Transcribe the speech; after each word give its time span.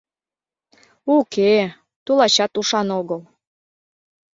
Уке-э, 1.15 1.65
тулачат 2.05 2.53
ушан 2.59 2.87
огыл... 2.99 3.21